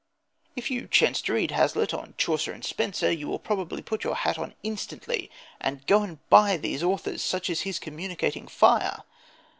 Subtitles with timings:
[0.55, 4.15] If you chance to read Hazlitt on Chaucer and Spenser, you will probably put your
[4.15, 9.03] hat on instantly and go out and buy these authors; such is his communicating fire!